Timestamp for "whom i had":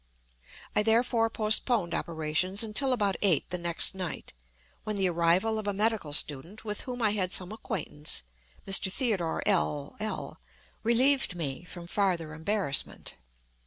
6.81-7.31